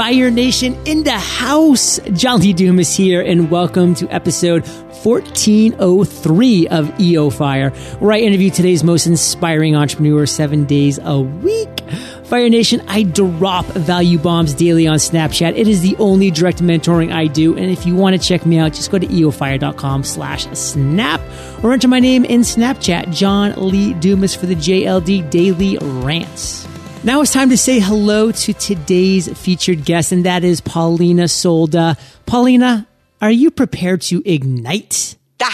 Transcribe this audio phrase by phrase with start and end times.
[0.00, 2.00] Fire Nation in the house.
[2.14, 8.48] John Lee Dumas here, and welcome to episode 1403 of EO Fire, where I interview
[8.48, 11.82] today's most inspiring entrepreneur seven days a week.
[12.24, 15.54] Fire Nation, I drop value bombs daily on Snapchat.
[15.54, 17.54] It is the only direct mentoring I do.
[17.54, 21.20] And if you want to check me out, just go to eofire.com slash snap
[21.62, 26.69] or enter my name in Snapchat, John Lee Dumas for the JLD Daily Rants.
[27.02, 31.96] Now it's time to say hello to today's featured guest, and that is Polina Solda.
[32.26, 32.86] Polina,
[33.22, 35.16] are you prepared to ignite?
[35.38, 35.48] Da.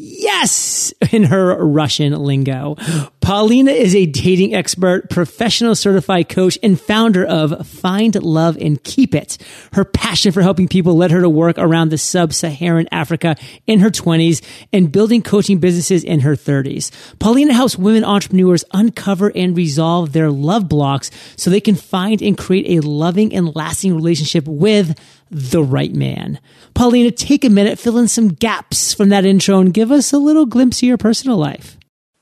[0.00, 2.76] Yes, in her Russian lingo.
[3.20, 9.16] Polina is a dating expert, professional certified coach, and founder of Find Love and Keep
[9.16, 9.38] It.
[9.72, 13.34] Her passion for helping people led her to work around the sub-Saharan Africa
[13.66, 14.40] in her 20s
[14.72, 16.92] and building coaching businesses in her 30s.
[17.18, 22.38] Polina helps women entrepreneurs uncover and resolve their love blocks so they can find and
[22.38, 24.96] create a loving and lasting relationship with
[25.30, 26.40] the right man.
[26.74, 30.18] Polina, take a minute, fill in some gaps from that intro and give us a
[30.18, 31.76] little glimpse of your personal life.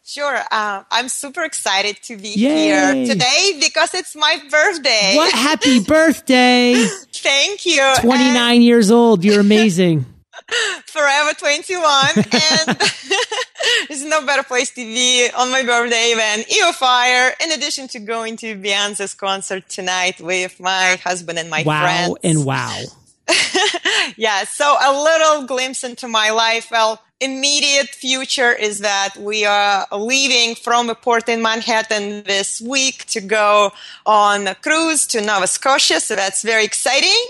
[0.05, 0.39] Sure.
[0.53, 2.67] Uh, I'm super excited to be Yay.
[2.67, 5.15] here today because it's my birthday.
[5.17, 5.35] What?
[5.35, 6.75] Happy birthday.
[7.13, 7.83] Thank you.
[8.01, 9.25] 29 and years old.
[9.25, 10.07] You're amazing.
[10.87, 12.07] Forever 21.
[12.17, 12.79] and
[13.89, 17.99] there's no better place to be on my birthday than EO Fire, in addition to
[17.99, 21.67] going to Beyonce's concert tonight with my husband and my friend.
[21.67, 22.19] wow friends.
[22.23, 22.83] and wow.
[24.17, 24.45] yeah.
[24.45, 26.69] So a little glimpse into my life.
[26.71, 33.07] Well, immediate future is that we are leaving from a port in Manhattan this week
[33.07, 33.73] to go
[34.05, 36.01] on a cruise to Nova Scotia.
[36.01, 37.25] So that's very exciting.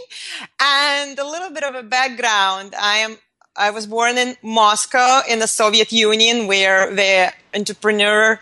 [0.61, 2.75] And a little bit of a background.
[2.79, 3.19] I am
[3.59, 8.39] I was born in Moscow in the Soviet Union where the entrepreneur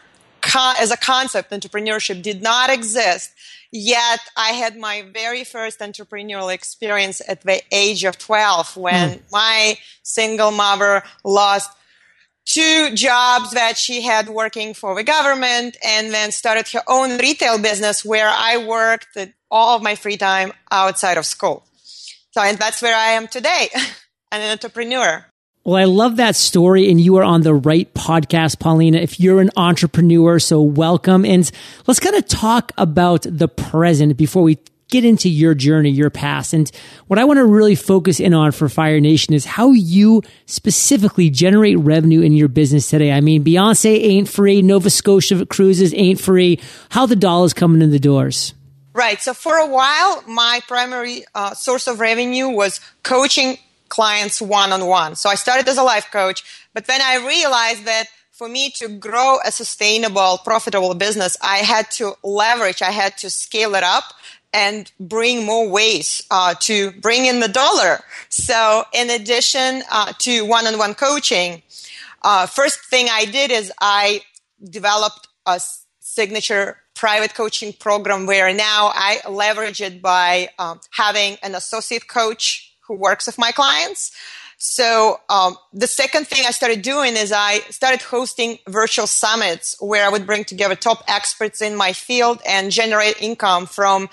[0.78, 3.32] as a concept, entrepreneurship did not exist.
[3.76, 9.22] Yet I had my very first entrepreneurial experience at the age of 12 when mm.
[9.32, 11.76] my single mother lost
[12.44, 17.58] two jobs that she had working for the government and then started her own retail
[17.58, 19.18] business where I worked
[19.50, 21.66] all of my free time outside of school.
[22.30, 23.70] So, and that's where I am today,
[24.30, 25.26] an entrepreneur.
[25.66, 28.98] Well, I love that story, and you are on the right podcast, Polina.
[28.98, 31.24] If you're an entrepreneur, so welcome.
[31.24, 31.50] And
[31.86, 34.58] let's kind of talk about the present before we
[34.90, 36.52] get into your journey, your past.
[36.52, 36.70] And
[37.06, 41.30] what I want to really focus in on for Fire Nation is how you specifically
[41.30, 43.10] generate revenue in your business today.
[43.10, 46.60] I mean, Beyonce ain't free, Nova Scotia cruises ain't free.
[46.90, 48.52] How the dollars coming in the doors?
[48.92, 49.18] Right.
[49.18, 53.56] So for a while, my primary uh, source of revenue was coaching
[53.88, 55.16] clients one on one.
[55.16, 58.88] So I started as a life coach, but then I realized that for me to
[58.88, 64.04] grow a sustainable, profitable business, I had to leverage, I had to scale it up
[64.52, 68.00] and bring more ways uh, to bring in the dollar.
[68.28, 71.62] So, in addition uh, to one on one coaching,
[72.22, 74.22] uh, first thing I did is I
[74.62, 75.60] developed a
[76.00, 82.73] signature private coaching program where now I leverage it by um, having an associate coach
[82.86, 84.12] who works with my clients.
[84.58, 90.06] So um, the second thing I started doing is I started hosting virtual summits where
[90.06, 94.08] I would bring together top experts in my field and generate income from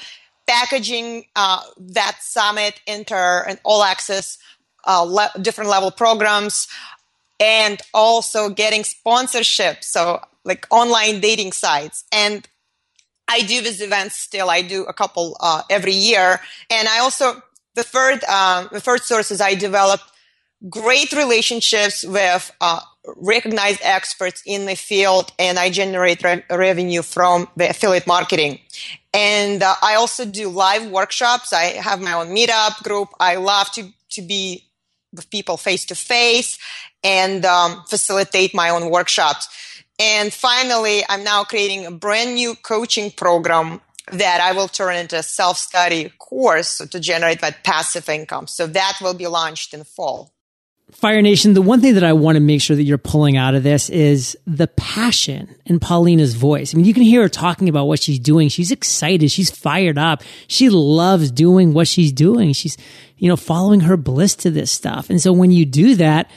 [0.47, 4.37] packaging uh, that summit into an all access
[4.85, 6.67] uh, le- different level programs
[7.39, 9.83] and also getting sponsorship.
[9.83, 12.03] So like online dating sites.
[12.11, 12.47] And
[13.27, 14.49] i do these events still.
[14.49, 16.41] I do a couple uh, every year.
[16.69, 17.41] And i also
[17.75, 20.03] the third, um, the third source is I developed
[20.69, 22.81] great relationships with uh,
[23.17, 28.59] recognized experts in the field, and I generate re- revenue from the affiliate marketing.
[29.13, 31.51] And uh, I also do live workshops.
[31.51, 33.09] I have my own meetup group.
[33.19, 34.65] I love to to be
[35.13, 36.57] with people face to face
[37.03, 39.47] and um, facilitate my own workshops.
[39.99, 45.17] And finally, I'm now creating a brand new coaching program that I will turn into
[45.17, 48.47] a self study course to generate that passive income.
[48.47, 50.31] So that will be launched in fall.
[50.91, 53.55] Fire Nation, the one thing that I want to make sure that you're pulling out
[53.55, 56.73] of this is the passion in Polina's voice.
[56.73, 58.49] I mean, you can hear her talking about what she's doing.
[58.49, 59.31] She's excited.
[59.31, 60.21] She's fired up.
[60.47, 62.51] She loves doing what she's doing.
[62.51, 62.77] She's,
[63.17, 65.09] you know, following her bliss to this stuff.
[65.09, 66.29] And so when you do that,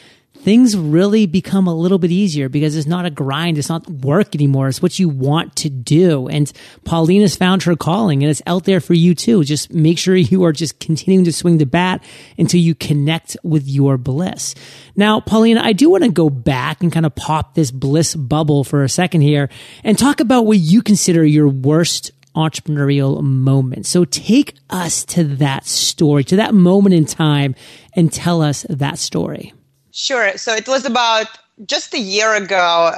[0.44, 3.56] things really become a little bit easier because it's not a grind.
[3.56, 4.68] It's not work anymore.
[4.68, 6.28] It's what you want to do.
[6.28, 6.52] And
[6.84, 9.42] Polina's found her calling and it's out there for you too.
[9.42, 12.04] Just make sure you are just continuing to swing the bat
[12.36, 14.54] until you connect with your bliss.
[14.94, 18.64] Now, Polina, I do want to go back and kind of pop this bliss bubble
[18.64, 19.48] for a second here
[19.82, 23.86] and talk about what you consider your worst entrepreneurial moment.
[23.86, 27.54] So take us to that story, to that moment in time
[27.94, 29.54] and tell us that story.
[29.96, 30.36] Sure.
[30.36, 31.28] So it was about
[31.66, 32.90] just a year ago.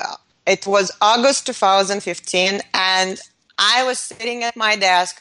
[0.47, 3.21] It was August 2015 and
[3.59, 5.21] I was sitting at my desk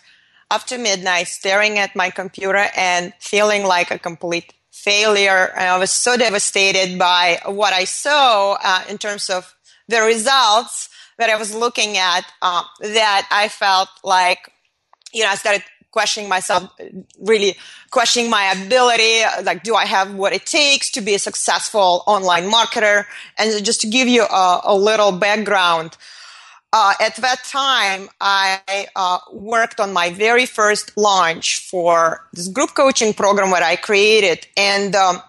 [0.49, 5.51] after midnight staring at my computer and feeling like a complete failure.
[5.57, 9.53] And I was so devastated by what I saw uh, in terms of
[9.89, 10.87] the results
[11.17, 14.49] that I was looking at uh, that I felt like,
[15.13, 15.63] you know, I started
[15.95, 16.61] questioning myself,
[17.31, 17.55] really
[17.89, 19.13] questioning my ability.
[19.49, 23.05] Like, do I have what it takes to be a successful online marketer?
[23.39, 25.95] And just to give you a, a little background,
[26.73, 32.71] uh, at that time, I uh, worked on my very first launch for this group
[32.73, 34.45] coaching program that I created.
[34.57, 35.21] And um,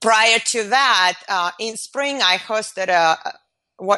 [0.00, 3.38] prior to that, uh, in spring, I hosted a,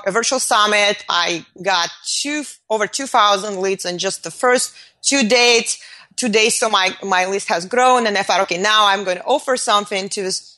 [0.07, 1.05] a virtual summit.
[1.09, 5.79] I got two over 2,000 leads in just the first two days.
[6.17, 9.17] Two days, so my my list has grown, and I thought, okay, now I'm going
[9.17, 10.55] to offer something to this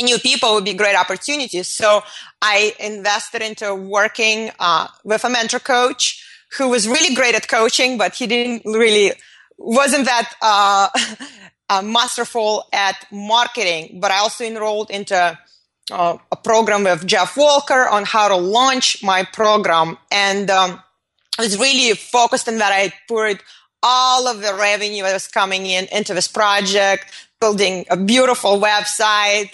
[0.00, 1.68] new people would be great opportunities.
[1.68, 2.02] So
[2.40, 6.24] I invested into working uh, with a mentor coach
[6.58, 9.12] who was really great at coaching, but he didn't really
[9.58, 10.88] wasn't that uh,
[11.68, 13.98] uh, masterful at marketing.
[14.00, 15.38] But I also enrolled into
[15.90, 20.82] uh, a program with Jeff Walker on how to launch my program, and um,
[21.38, 22.72] I was really focused on that.
[22.72, 23.42] I put
[23.82, 27.06] all of the revenue that was coming in into this project,
[27.40, 29.50] building a beautiful website,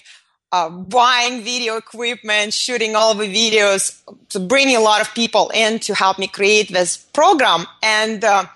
[0.52, 5.78] uh, buying video equipment, shooting all the videos, to bringing a lot of people in
[5.80, 7.66] to help me create this program.
[7.82, 8.46] And uh,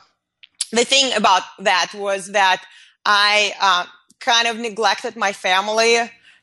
[0.71, 2.65] the thing about that was that
[3.05, 3.87] I uh,
[4.21, 5.99] kind of neglected my family,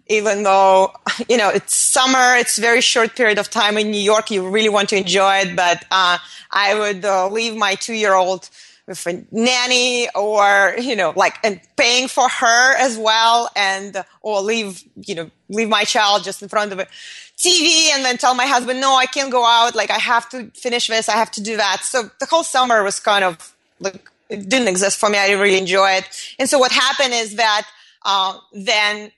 [0.09, 0.91] even though
[1.29, 4.29] you know it's summer, it's very short period of time in New York.
[4.31, 6.17] You really want to enjoy it, but uh,
[6.51, 8.49] I would uh, leave my two-year-old
[8.87, 14.41] with a nanny or you know like and paying for her as well and or
[14.41, 16.87] leave you know leave my child just in front of a
[17.37, 19.75] TV and then tell my husband no I can't go out.
[19.75, 21.07] Like I have to finish this.
[21.07, 21.83] I have to do that.
[21.83, 25.17] So the whole summer was kind of like it didn't exist for me.
[25.17, 26.09] I didn't really enjoy it.
[26.37, 27.67] And so what happened is that
[28.03, 29.11] uh, then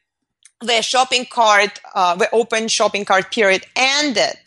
[0.61, 4.37] the shopping cart uh, the open shopping cart period ended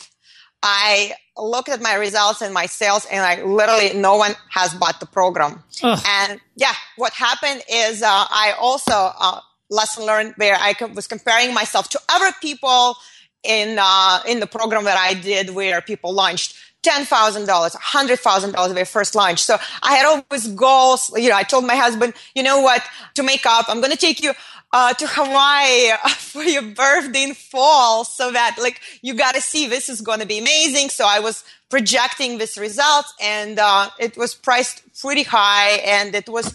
[0.64, 4.98] I looked at my results and my sales and I literally no one has bought
[4.98, 5.62] the program.
[5.82, 6.00] Ugh.
[6.06, 11.52] And yeah, what happened is uh, I also uh, lesson learned where I was comparing
[11.52, 12.96] myself to other people
[13.42, 18.20] in uh, in the program that I did where people launched ten thousand dollars, hundred
[18.20, 19.42] thousand dollars of their first launch.
[19.42, 21.10] So I had always goals.
[21.16, 22.82] You know, I told my husband, you know what,
[23.14, 24.32] to make up, I'm going to take you
[24.74, 29.66] uh, to Hawaii for your birthday in fall so that like you got to see
[29.66, 30.90] this is going to be amazing.
[30.90, 36.28] So I was projecting this result and uh, it was priced pretty high and it
[36.28, 36.54] was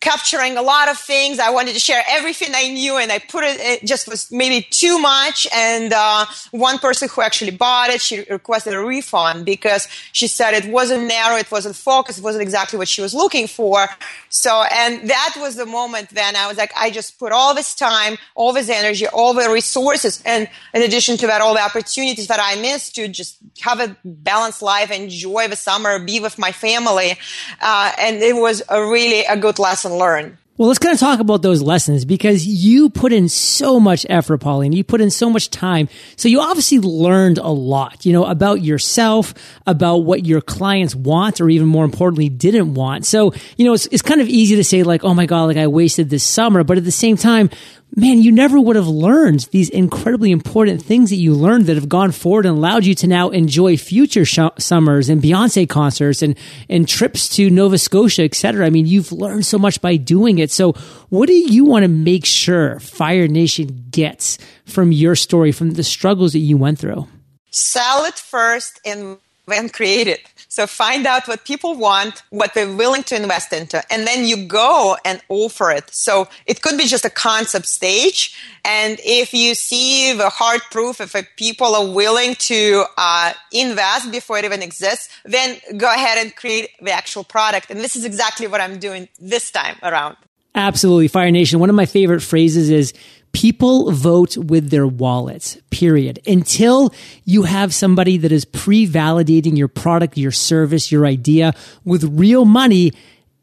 [0.00, 1.38] capturing a lot of things.
[1.38, 3.58] I wanted to share everything I knew, and I put it.
[3.58, 5.46] It just was maybe too much.
[5.54, 10.52] And uh, one person who actually bought it, she requested a refund because she said
[10.52, 13.88] it wasn't narrow, it wasn't focused, it wasn't exactly what she was looking for.
[14.28, 16.10] So, and that was the moment.
[16.10, 19.48] Then I was like, I just put all this time, all this energy, all the
[19.50, 23.80] resources, and in addition to that, all the opportunities that I missed to just have
[23.80, 27.18] a balanced life, enjoy the summer, be with my family,
[27.60, 30.36] uh, and it was a really a good lesson lesson learned.
[30.58, 34.38] Well, let's kind of talk about those lessons because you put in so much effort,
[34.38, 34.72] Pauline.
[34.72, 35.86] You put in so much time.
[36.16, 39.34] So you obviously learned a lot, you know, about yourself,
[39.66, 43.04] about what your clients want, or even more importantly, didn't want.
[43.04, 45.58] So, you know, it's, it's kind of easy to say like, oh my God, like
[45.58, 46.64] I wasted this summer.
[46.64, 47.50] But at the same time,
[47.94, 51.88] man, you never would have learned these incredibly important things that you learned that have
[51.88, 56.36] gone forward and allowed you to now enjoy future sh- summers and Beyonce concerts and,
[56.68, 58.66] and trips to Nova Scotia, etc.
[58.66, 60.50] I mean, you've learned so much by doing it.
[60.50, 60.72] So
[61.08, 65.84] what do you want to make sure Fire Nation gets from your story, from the
[65.84, 67.06] struggles that you went through?
[67.50, 70.20] Sell it first and then create it.
[70.48, 74.46] So find out what people want, what they're willing to invest into, and then you
[74.46, 75.92] go and offer it.
[75.92, 78.36] So it could be just a concept stage.
[78.64, 84.38] And if you see the hard proof, if people are willing to uh, invest before
[84.38, 87.70] it even exists, then go ahead and create the actual product.
[87.70, 90.16] And this is exactly what I'm doing this time around.
[90.54, 91.08] Absolutely.
[91.08, 91.60] Fire Nation.
[91.60, 92.94] One of my favorite phrases is
[93.36, 96.18] people vote with their wallets, period.
[96.26, 96.94] Until
[97.26, 101.52] you have somebody that is pre validating your product, your service, your idea
[101.84, 102.94] with real money,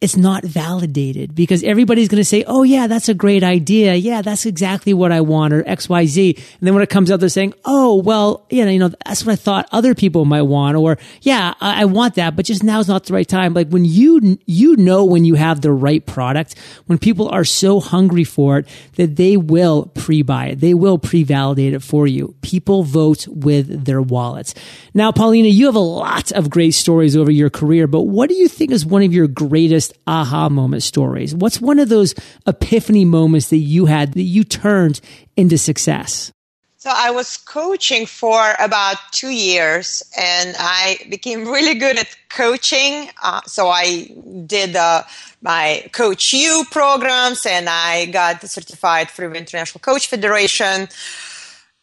[0.03, 3.95] it's not validated because everybody's going to say, Oh yeah, that's a great idea.
[3.95, 6.35] Yeah, that's exactly what I want or X, Y, Z.
[6.35, 9.25] And then when it comes out, they're saying, Oh, well, you know, you know, that's
[9.25, 10.75] what I thought other people might want.
[10.75, 13.53] Or yeah, I, I want that, but just now's not the right time.
[13.53, 17.79] Like when you, you know, when you have the right product, when people are so
[17.79, 18.67] hungry for it
[18.97, 20.59] that they will pre-buy it.
[20.59, 22.35] They will pre-validate it for you.
[22.41, 24.53] People vote with their wallets.
[24.93, 28.35] Now, Polina, you have a lot of great stories over your career, but what do
[28.35, 31.33] you think is one of your greatest aha moment stories?
[31.35, 32.15] What's one of those
[32.47, 35.01] epiphany moments that you had that you turned
[35.35, 36.31] into success?
[36.77, 43.09] So I was coaching for about two years, and I became really good at coaching.
[43.21, 44.11] Uh, so I
[44.45, 45.03] did uh,
[45.41, 50.89] my Coach U programs, and I got certified through the International Coach Federation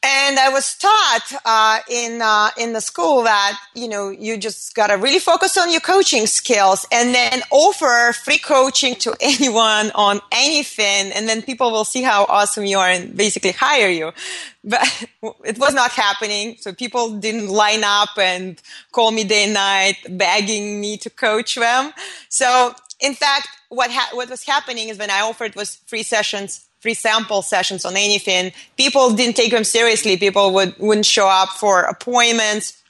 [0.02, 4.74] and I was taught uh, in uh, in the school that you know you just
[4.74, 10.20] gotta really focus on your coaching skills and then offer free coaching to anyone on
[10.32, 14.12] anything, and then people will see how awesome you are and basically hire you.
[14.64, 15.06] But
[15.44, 18.60] it was not happening, so people didn't line up and
[18.92, 21.92] call me day and night begging me to coach them.
[22.30, 26.66] So in fact, what ha- what was happening is when I offered was free sessions
[26.80, 28.52] free sample sessions on anything.
[28.76, 30.16] People didn't take them seriously.
[30.16, 32.82] People would wouldn't show up for appointments.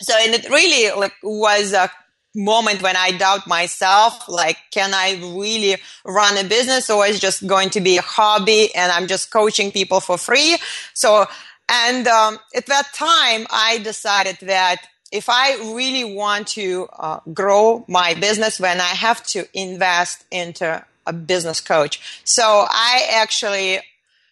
[0.00, 1.90] So and it really like was a
[2.34, 7.46] moment when I doubt myself, like, can I really run a business or is just
[7.46, 10.56] going to be a hobby and I'm just coaching people for free?
[10.94, 11.26] So,
[11.68, 17.84] and um, at that time, I decided that if I really want to uh, grow
[17.88, 22.22] my business, when I have to invest into a business coach.
[22.24, 23.80] So I actually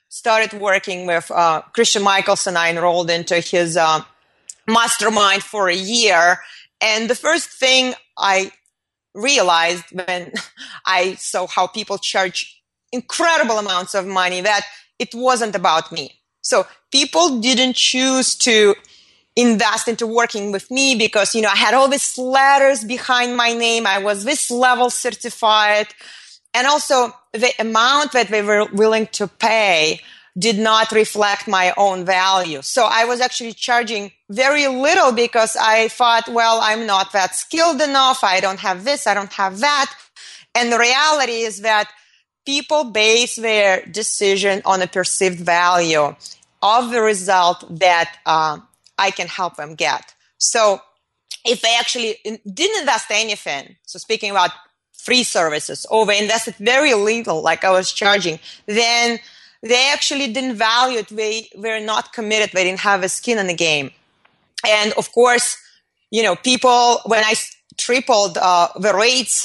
[0.09, 2.57] started working with uh, Christian Mickelsen.
[2.57, 4.03] I enrolled into his uh,
[4.69, 6.41] mastermind for a year.
[6.81, 8.53] And the first thing I
[9.15, 10.33] realized when
[10.87, 14.63] I saw how people charge incredible amounts of money that
[14.99, 16.21] it wasn't about me.
[16.41, 18.77] So people didn't choose to
[19.35, 23.53] invest into working with me because, you know, I had all these letters behind my
[23.53, 23.87] name.
[23.87, 25.89] I was this level certified
[26.57, 30.01] and also the amount that they were willing to pay
[30.39, 32.63] did not reflect my own value.
[32.63, 37.83] So I was actually charging very little because I thought, well, I'm not that skilled
[37.83, 38.25] enough.
[38.25, 39.07] I don't have this.
[39.07, 39.93] I don't have that.
[40.55, 41.91] And the reality is that
[42.47, 46.15] people base their decision on a perceived value
[46.63, 48.59] of the result that uh,
[48.99, 50.15] I can help them get.
[50.39, 50.81] So
[51.45, 54.51] if they actually didn't invest anything, so speaking about
[55.07, 59.19] free services they invested very little, like I was charging, then
[59.63, 61.09] they actually didn't value it.
[61.09, 62.51] They were not committed.
[62.53, 63.91] They didn't have a skin in the game.
[64.67, 65.57] And of course,
[66.11, 67.35] you know, people, when I
[67.77, 69.37] tripled uh, the rates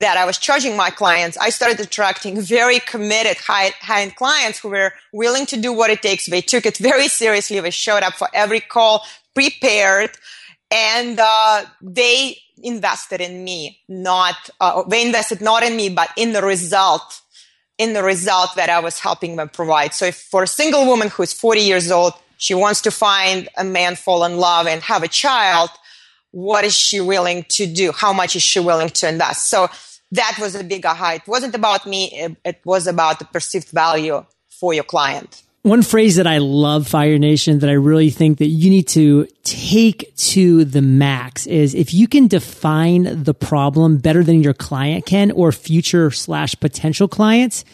[0.00, 4.68] that I was charging my clients, I started attracting very committed high, high-end clients who
[4.68, 6.26] were willing to do what it takes.
[6.26, 7.58] They took it very seriously.
[7.60, 10.12] They showed up for every call prepared
[10.70, 16.32] and uh, they invested in me, not uh, they invested not in me, but in
[16.32, 17.20] the result,
[17.78, 19.94] in the result that I was helping them provide.
[19.94, 23.64] So, if for a single woman who's 40 years old, she wants to find a
[23.64, 25.70] man, fall in love, and have a child,
[26.32, 27.92] what is she willing to do?
[27.92, 29.48] How much is she willing to invest?
[29.48, 29.68] So
[30.10, 31.12] that was a big aha.
[31.12, 35.43] It wasn't about me; it, it was about the perceived value for your client.
[35.64, 39.26] One phrase that I love, Fire Nation, that I really think that you need to
[39.44, 45.06] take to the max is if you can define the problem better than your client
[45.06, 47.64] can or future slash potential clients,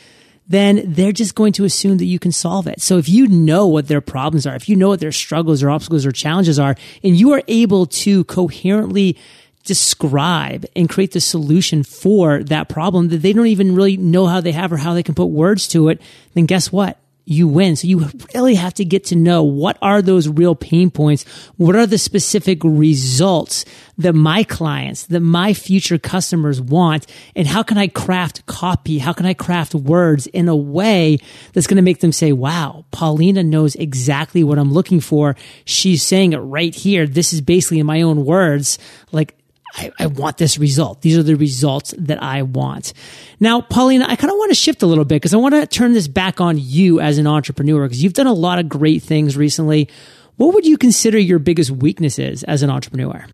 [0.47, 2.81] then they're just going to assume that you can solve it.
[2.81, 5.69] So if you know what their problems are, if you know what their struggles or
[5.69, 9.17] obstacles or challenges are, and you are able to coherently
[9.65, 14.41] describe and create the solution for that problem that they don't even really know how
[14.41, 16.01] they have or how they can put words to it,
[16.35, 16.97] then guess what?
[17.25, 17.77] You win.
[17.77, 21.25] So you really have to get to know what are those real pain points?
[21.57, 23.65] What are the specific results
[23.99, 27.07] that my clients, that my future customers want?
[27.37, 28.99] And how can I craft copy?
[28.99, 31.19] How can I craft words in a way
[31.53, 35.37] that's going to make them say, wow, Polina knows exactly what I'm looking for.
[35.65, 37.07] She's saying it right here.
[37.07, 38.79] This is basically in my own words.
[39.13, 39.37] Like
[39.75, 41.03] I, I, want this result.
[41.03, 42.93] These are the results that I want.
[43.39, 45.67] Now, Polina, I kind of want to shift a little bit because I want to
[45.67, 49.03] turn this back on you as an entrepreneur because you've done a lot of great
[49.03, 49.89] things recently.
[50.37, 53.27] What would you consider your biggest weaknesses as an entrepreneur?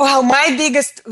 [0.00, 1.02] Well, my biggest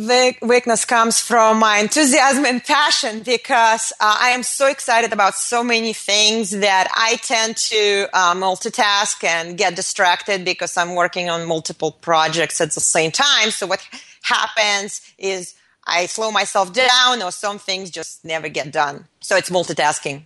[0.40, 5.62] weakness comes from my enthusiasm and passion because uh, I am so excited about so
[5.62, 11.46] many things that I tend to uh, multitask and get distracted because I'm working on
[11.46, 13.50] multiple projects at the same time.
[13.50, 13.86] So what
[14.22, 15.54] happens is
[15.86, 19.06] I slow myself down or some things just never get done.
[19.20, 20.22] So it's multitasking.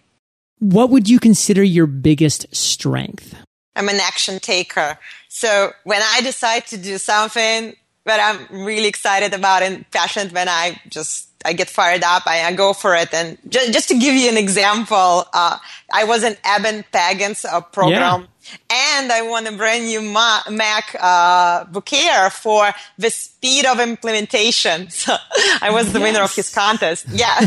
[0.59, 3.35] What would you consider your biggest strength?
[3.75, 4.99] I'm an action taker.
[5.29, 8.21] So when I decide to do something that
[8.51, 12.53] I'm really excited about and passionate, when I just I get fired up, I, I
[12.53, 13.13] go for it.
[13.13, 15.59] And just, just to give you an example, uh,
[15.93, 18.23] I was in Eben Pagan's uh, program.
[18.23, 18.27] Yeah.
[18.71, 24.89] And I want a brand new Mac uh, bouquet for the speed of implementation.
[25.03, 25.17] So
[25.61, 26.13] I was the yes.
[26.13, 27.07] winner of his contest.
[27.13, 27.47] Yeah.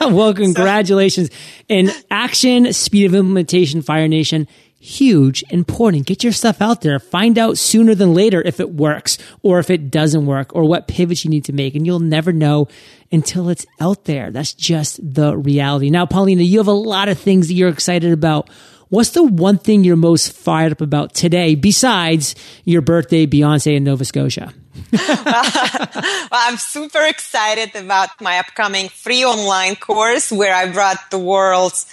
[0.00, 1.30] well, congratulations.
[1.30, 1.38] So.
[1.68, 4.48] In action, speed of implementation, Fire Nation
[4.84, 6.06] huge, important.
[6.06, 6.98] Get your stuff out there.
[6.98, 10.88] Find out sooner than later if it works or if it doesn't work or what
[10.88, 11.74] pivots you need to make.
[11.74, 12.68] And you'll never know
[13.10, 14.30] until it's out there.
[14.30, 15.88] That's just the reality.
[15.88, 18.50] Now, Polina, you have a lot of things that you're excited about.
[18.88, 23.84] What's the one thing you're most fired up about today besides your birthday, Beyonce in
[23.84, 24.52] Nova Scotia?
[24.92, 31.86] well, I'm super excited about my upcoming free online course where I brought the world's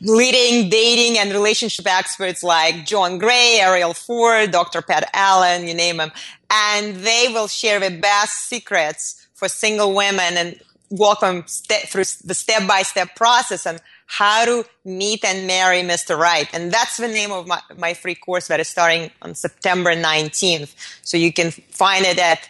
[0.00, 4.82] leading dating and relationship experts like John Gray, Arielle Ford, Dr.
[4.82, 6.12] Pat Allen, you name them.
[6.50, 12.04] And they will share the best secrets for single women and walk them step through
[12.24, 16.18] the step by step process and how to meet and marry Mr.
[16.18, 16.48] Right.
[16.52, 20.74] And that's the name of my, my free course that is starting on September 19th.
[21.02, 22.48] So you can find it at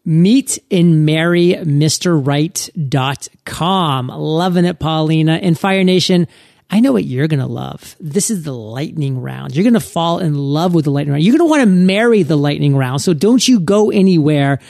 [0.05, 2.25] meet and marry Mr.
[2.25, 4.09] Right.com.
[4.09, 5.41] Loving it, Polina.
[5.43, 6.29] And Fire Nation,
[6.71, 7.97] I know what you're going to love.
[8.01, 9.55] This is the lightning round.
[9.55, 11.25] You're going to fall in love with the lightning round.
[11.25, 13.03] You're going to want to marry the lightning round.
[13.03, 14.61] So don't you go anywhere.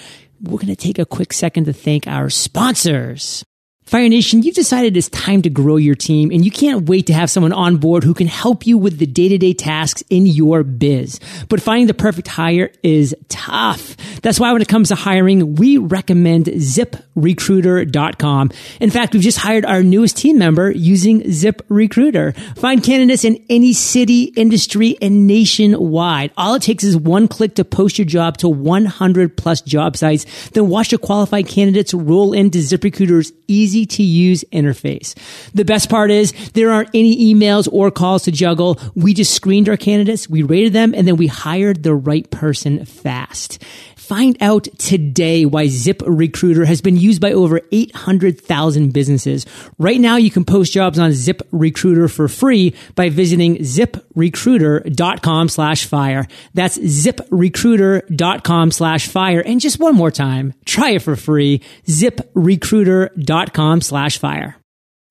[0.41, 3.45] We're going to take a quick second to thank our sponsors.
[3.87, 7.13] Fire Nation, you've decided it's time to grow your team and you can't wait to
[7.13, 11.21] have someone on board who can help you with the day-to-day tasks in your biz.
[11.51, 13.95] But finding the perfect hire is tough.
[14.23, 18.51] That's why when it comes to hiring, we recommend ziprecruiter.com.
[18.81, 22.35] In fact, we've just hired our newest team member using ZipRecruiter.
[22.57, 26.31] Find candidates in any city, industry, and nationwide.
[26.39, 30.25] All it takes is one click to post your job to 100 plus job sites.
[30.51, 35.15] Then watch the qualified candidates roll into ZipRecruiter's easy easy to use interface.
[35.53, 38.79] The best part is there aren't any emails or calls to juggle.
[38.95, 42.85] We just screened our candidates, we rated them, and then we hired the right person
[42.85, 43.63] fast.
[44.05, 49.47] Find out today why ZipRecruiter has been used by over 800,000 businesses.
[49.79, 55.87] Right now, you can post jobs on Zip Recruiter for free by visiting ziprecruiter.com slash
[55.87, 56.27] fire.
[56.53, 59.41] That's ziprecruiter.com slash fire.
[59.41, 61.63] And just one more time, try it for free.
[61.87, 64.64] ziprecruiter.com slash fire.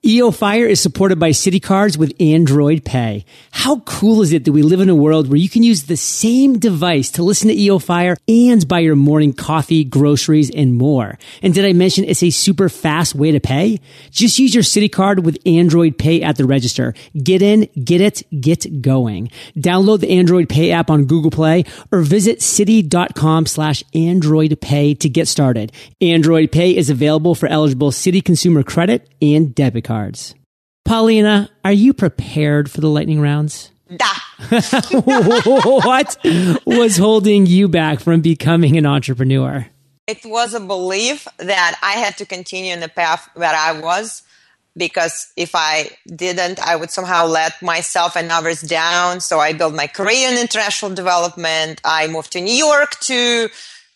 [0.06, 3.24] EO Fire is supported by Citi Cards with Android Pay.
[3.52, 5.96] How cool is it that we live in a world where you can use the
[5.96, 11.18] same device to listen to EO Fire and buy your morning coffee, groceries, and more?
[11.42, 13.80] And did I mention it's a super fast way to pay?
[14.12, 16.94] Just use your Citi Card with Android Pay at the register.
[17.16, 19.32] Get in, get it, get going.
[19.56, 21.63] Download the Android Pay app on Google Play
[21.94, 25.72] or visit citi.com slash Android Pay to get started.
[26.02, 30.34] Android Pay is available for eligible Citi consumer credit and debit cards cards.
[30.86, 33.69] Polina, are you prepared for the lightning rounds?
[33.95, 34.08] Da.
[35.06, 36.17] what
[36.65, 39.67] was holding you back from becoming an entrepreneur?
[40.08, 44.23] It was a belief that I had to continue in the path that I was
[44.75, 49.19] because if I didn't, I would somehow let myself and others down.
[49.19, 51.82] So I built my career in international development.
[51.86, 53.49] I moved to New York to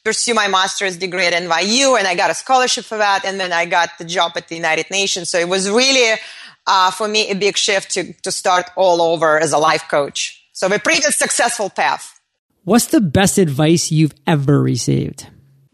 [0.07, 3.25] pursue my master's degree at NYU and I got a scholarship for that.
[3.25, 5.27] And then I got the job at the United Nations.
[5.27, 6.17] So it was really,
[6.65, 10.47] uh, for me, a big shift to, to start all over as a life coach.
[10.53, 12.21] So a pretty successful path.
[12.63, 15.27] What's the best advice you've ever received?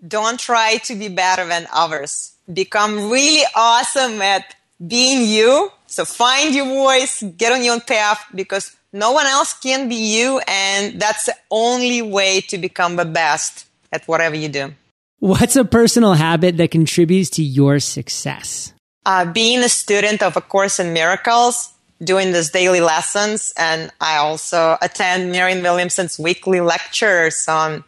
[0.05, 2.33] Don't try to be better than others.
[2.51, 5.71] Become really awesome at being you.
[5.85, 10.17] So find your voice, get on your own path because no one else can be
[10.17, 10.41] you.
[10.47, 14.73] And that's the only way to become the best at whatever you do.
[15.19, 18.73] What's a personal habit that contributes to your success?
[19.05, 21.69] Uh, being a student of A Course in Miracles,
[22.03, 27.85] doing these daily lessons, and I also attend Marianne Williamson's weekly lectures on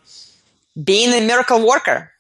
[0.82, 2.12] being a miracle worker.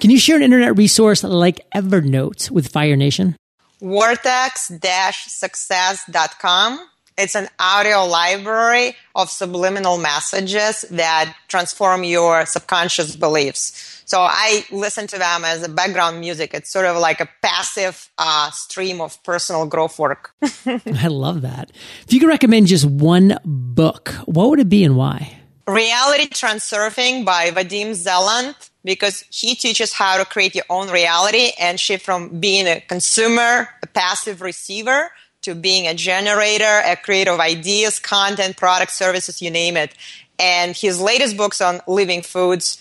[0.00, 3.36] Can you share an internet resource like Evernote with Fire Nation?
[3.80, 6.80] Vortex-success.com
[7.18, 14.02] it's an audio library of subliminal messages that transform your subconscious beliefs.
[14.06, 16.54] So I listen to them as a background music.
[16.54, 20.32] It's sort of like a passive uh, stream of personal growth work.
[20.66, 21.70] I love that.
[22.06, 25.38] If you could recommend just one book, what would it be and why?
[25.66, 28.54] Reality Transurfing by Vadim Zeland
[28.84, 33.68] because he teaches how to create your own reality and shift from being a consumer,
[33.82, 35.10] a passive receiver,
[35.42, 39.94] to being a generator, a creator of ideas, content, products, services, you name it.
[40.38, 42.78] And his latest books on living foods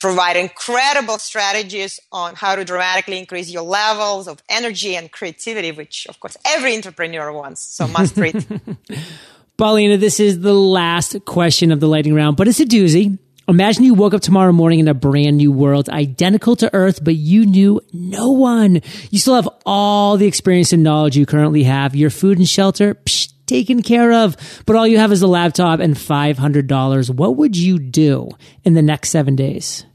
[0.00, 6.06] provide incredible strategies on how to dramatically increase your levels of energy and creativity, which
[6.08, 7.60] of course every entrepreneur wants.
[7.60, 8.46] So must read.
[9.56, 13.18] Polina, this is the last question of the lightning round, but it's a doozy.
[13.48, 17.14] Imagine you woke up tomorrow morning in a brand new world, identical to Earth, but
[17.14, 18.82] you knew no one.
[19.10, 21.96] You still have all the experience and knowledge you currently have.
[21.96, 25.80] Your food and shelter, psh, taken care of, but all you have is a laptop
[25.80, 27.10] and $500.
[27.10, 28.28] What would you do
[28.64, 29.86] in the next seven days?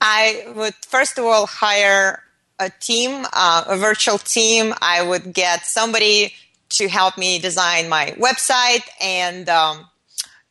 [0.00, 2.24] I would first of all hire
[2.58, 4.74] a team, uh, a virtual team.
[4.82, 6.34] I would get somebody
[6.70, 9.88] to help me design my website and um,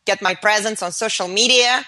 [0.06, 1.84] get my presence on social media.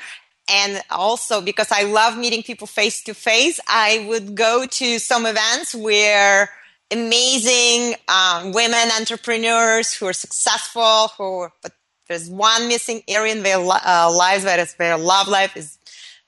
[0.49, 5.27] And also because I love meeting people face to face, I would go to some
[5.27, 6.51] events where
[6.93, 11.73] amazing um, women entrepreneurs who are successful, who but
[12.09, 15.79] there's one missing area in their uh, lives that is their love life is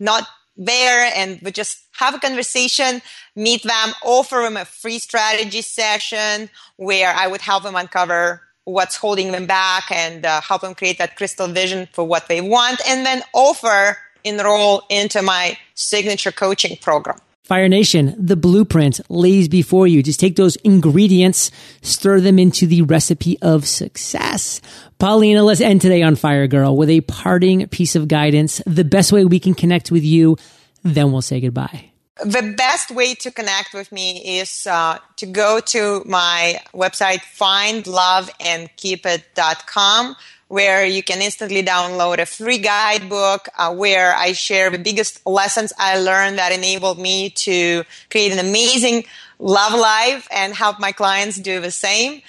[0.00, 0.26] not
[0.56, 3.00] there, and we just have a conversation,
[3.36, 8.96] meet them, offer them a free strategy session where I would help them uncover what's
[8.96, 12.80] holding them back and uh, help them create that crystal vision for what they want,
[12.88, 13.96] and then offer
[14.28, 17.18] enroll into my signature coaching program.
[17.48, 20.02] Fire Nation, the blueprint lays before you.
[20.02, 24.60] Just take those ingredients, stir them into the recipe of success.
[24.98, 29.12] Polina, let's end today on Fire Girl with a parting piece of guidance, the best
[29.12, 30.36] way we can connect with you.
[30.82, 31.90] Then we'll say goodbye.
[32.22, 40.16] The best way to connect with me is uh, to go to my website, findloveandkeepit.com
[40.48, 45.72] where you can instantly download a free guidebook uh, where I share the biggest lessons
[45.78, 49.04] I learned that enabled me to create an amazing
[49.38, 52.22] love life and help my clients do the same.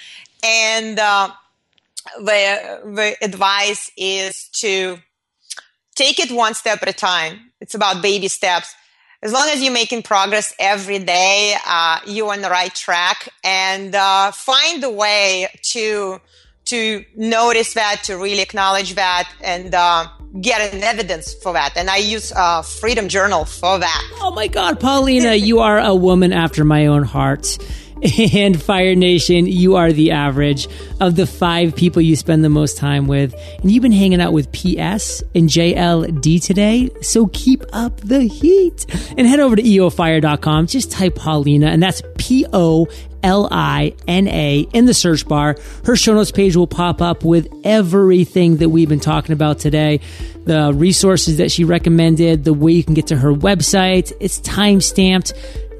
[0.44, 1.30] And uh,
[2.18, 4.98] the, the advice is to
[5.94, 7.52] take it one step at a time.
[7.60, 8.74] It's about baby steps.
[9.22, 13.94] As long as you're making progress every day, uh, you're on the right track and
[13.94, 16.20] uh, find a way to
[16.66, 20.06] to notice that, to really acknowledge that, and uh,
[20.40, 21.72] get an evidence for that.
[21.76, 24.10] And I use uh, Freedom Journal for that.
[24.20, 27.58] Oh my God, Polina, you are a woman after my own heart.
[28.32, 30.68] And Fire Nation, you are the average
[31.00, 33.34] of the five people you spend the most time with.
[33.60, 36.90] And you've been hanging out with PS and JLD today.
[37.02, 38.86] So keep up the heat
[39.16, 40.66] and head over to eofire.com.
[40.66, 42.88] Just type Polina, and that's P O
[43.22, 45.56] L I N A in the search bar.
[45.84, 50.00] Her show notes page will pop up with everything that we've been talking about today.
[50.44, 54.12] The resources that she recommended, the way you can get to her website.
[54.20, 55.34] It's time stamped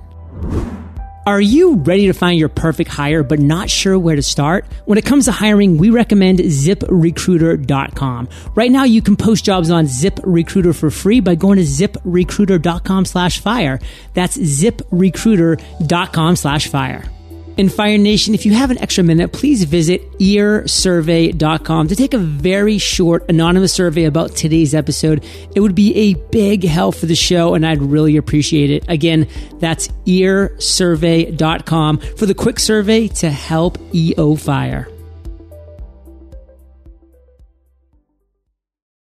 [1.26, 4.66] Are you ready to find your perfect hire but not sure where to start?
[4.84, 8.28] When it comes to hiring, we recommend ziprecruiter.com.
[8.54, 13.40] Right now you can post jobs on ZipRecruiter for free by going to ziprecruiter.com slash
[13.40, 13.80] fire.
[14.12, 17.04] That's ziprecruiter.com slash fire.
[17.56, 22.18] In Fire Nation, if you have an extra minute, please visit earsurvey.com to take a
[22.18, 25.24] very short anonymous survey about today's episode.
[25.54, 28.84] It would be a big help for the show and I'd really appreciate it.
[28.88, 29.28] Again,
[29.60, 34.88] that's earsurvey.com for the quick survey to help EO Fire.